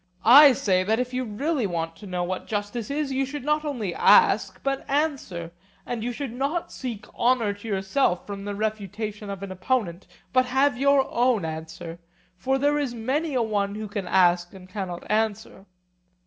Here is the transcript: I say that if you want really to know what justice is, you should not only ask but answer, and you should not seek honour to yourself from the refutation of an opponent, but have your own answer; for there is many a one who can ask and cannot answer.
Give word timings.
I 0.25 0.53
say 0.53 0.83
that 0.83 0.99
if 0.99 1.13
you 1.13 1.23
want 1.25 1.39
really 1.39 1.67
to 1.99 2.07
know 2.07 2.23
what 2.23 2.47
justice 2.47 2.89
is, 2.89 3.11
you 3.11 3.23
should 3.23 3.43
not 3.45 3.63
only 3.63 3.93
ask 3.93 4.59
but 4.63 4.83
answer, 4.89 5.51
and 5.85 6.03
you 6.03 6.11
should 6.11 6.33
not 6.33 6.71
seek 6.71 7.05
honour 7.13 7.53
to 7.53 7.67
yourself 7.67 8.25
from 8.25 8.43
the 8.43 8.55
refutation 8.55 9.29
of 9.29 9.43
an 9.43 9.51
opponent, 9.51 10.07
but 10.33 10.45
have 10.47 10.75
your 10.75 11.07
own 11.11 11.45
answer; 11.45 11.99
for 12.35 12.57
there 12.57 12.79
is 12.79 12.95
many 12.95 13.35
a 13.35 13.43
one 13.43 13.75
who 13.75 13.87
can 13.87 14.07
ask 14.07 14.55
and 14.55 14.67
cannot 14.67 15.03
answer. 15.07 15.67